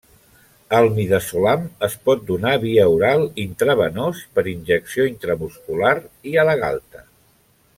El 0.75 0.87
midazolam 0.93 1.67
es 1.87 1.97
pot 2.09 2.23
donar 2.31 2.53
via 2.63 2.87
oral, 2.93 3.25
intravenós, 3.43 4.23
per 4.39 4.45
injecció 4.55 5.07
intramuscular 5.11 5.93
i 6.33 6.35
a 6.41 6.47
la 6.51 6.57
galta. 6.65 7.07